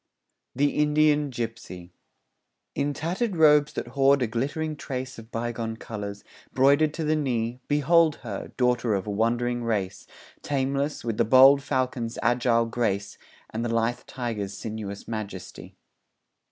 THE 0.55 0.77
INDIAN 0.77 1.29
GIPSY 1.29 1.91
In 2.73 2.91
tattered 2.91 3.35
robes 3.35 3.73
that 3.73 3.89
hoard 3.89 4.23
a 4.23 4.25
glittering 4.25 4.75
trace 4.75 5.19
Of 5.19 5.29
bygone 5.31 5.77
colours, 5.77 6.23
broidered 6.51 6.91
to 6.95 7.03
the 7.03 7.15
knee, 7.15 7.59
Behold 7.67 8.15
her, 8.23 8.51
daughter 8.57 8.95
of 8.95 9.05
a 9.05 9.11
wandering 9.11 9.63
race, 9.63 10.07
Tameless, 10.41 11.03
with 11.03 11.17
the 11.17 11.23
bold 11.23 11.61
falcon's 11.61 12.17
agile 12.23 12.65
grace, 12.65 13.19
And 13.51 13.63
the 13.63 13.69
lithe 13.69 13.99
tiger's 14.07 14.55
sinuous 14.57 15.07
majesty. 15.07 15.75